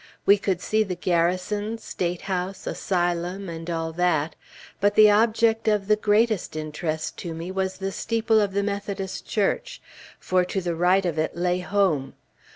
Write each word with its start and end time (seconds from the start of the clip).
We 0.25 0.39
could 0.39 0.61
see 0.61 0.81
the 0.81 0.95
Garrison, 0.95 1.77
State 1.77 2.21
House, 2.21 2.65
Asylum, 2.65 3.47
and 3.49 3.69
all 3.69 3.91
that; 3.93 4.35
but 4.79 4.95
the 4.95 5.11
object 5.11 5.67
of 5.67 5.87
the 5.87 5.95
greatest 5.95 6.55
interest 6.55 7.17
to 7.17 7.35
me 7.35 7.51
was 7.51 7.77
the 7.77 7.91
steeple 7.91 8.39
of 8.41 8.53
the 8.53 8.63
Methodist 8.63 9.27
church, 9.27 9.79
for 10.19 10.43
to 10.43 10.59
the 10.59 10.75
right 10.75 11.05
of 11.05 11.19
it 11.19 11.35
lay 11.37 11.59
home. 11.59 12.15